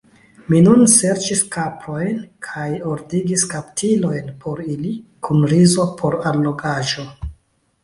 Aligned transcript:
Mi 0.51 0.59
nun 0.67 0.79
serĉis 0.93 1.43
kaprojn, 1.55 2.15
kaj 2.47 2.63
ordigis 2.93 3.45
kaptilojn 3.53 4.33
por 4.47 4.65
ili, 4.77 4.97
kun 5.29 5.47
rizo 5.55 5.89
por 6.03 6.21
allogaĵo. 6.35 7.09